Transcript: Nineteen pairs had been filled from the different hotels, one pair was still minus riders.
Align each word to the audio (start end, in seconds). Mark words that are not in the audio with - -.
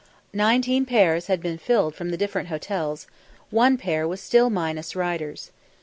Nineteen 0.33 0.87
pairs 0.87 1.27
had 1.27 1.39
been 1.41 1.59
filled 1.59 1.93
from 1.93 2.09
the 2.09 2.17
different 2.17 2.47
hotels, 2.47 3.05
one 3.51 3.77
pair 3.77 4.07
was 4.07 4.19
still 4.19 4.49
minus 4.49 4.95
riders. 4.95 5.51